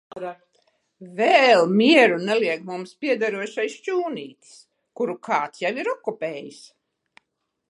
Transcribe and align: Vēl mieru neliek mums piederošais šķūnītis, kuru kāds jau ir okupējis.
Vēl 1.19 1.61
mieru 1.81 2.17
neliek 2.31 2.65
mums 2.71 2.97
piederošais 3.05 3.77
šķūnītis, 3.77 4.59
kuru 5.01 5.19
kāds 5.31 5.67
jau 5.67 5.75
ir 5.85 5.95
okupējis. 5.97 6.63